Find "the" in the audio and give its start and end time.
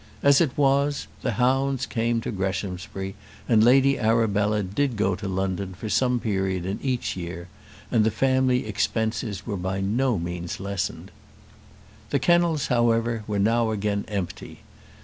1.21-1.33, 8.03-8.09, 12.09-12.17